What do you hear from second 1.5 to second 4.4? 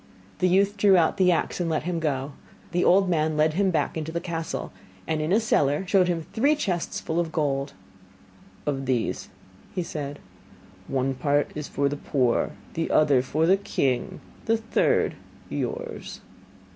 and let him go. The old man led him back into the